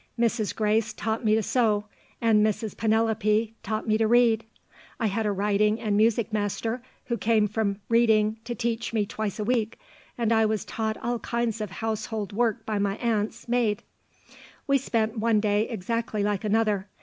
[0.19, 0.55] Mrs.
[0.55, 1.85] Grace taught me to sew,
[2.19, 2.75] and Mrs.
[2.75, 4.43] Penelope taught me to read;
[4.99, 9.37] I had a writing and music master, who came from Reading to teach me twice
[9.37, 9.77] a week;
[10.17, 13.83] and I was taught all kinds of household work by my aunts' maid.
[14.65, 16.87] We spent one day exactly like another.